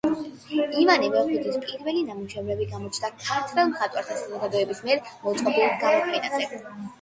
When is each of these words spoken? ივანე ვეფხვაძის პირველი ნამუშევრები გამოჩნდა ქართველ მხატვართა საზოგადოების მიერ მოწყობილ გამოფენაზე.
ივანე 0.83 1.09
ვეფხვაძის 1.15 1.59
პირველი 1.65 2.01
ნამუშევრები 2.07 2.67
გამოჩნდა 2.71 3.11
ქართველ 3.27 3.69
მხატვართა 3.75 4.17
საზოგადოების 4.23 4.83
მიერ 4.89 5.05
მოწყობილ 5.29 5.71
გამოფენაზე. 5.85 6.61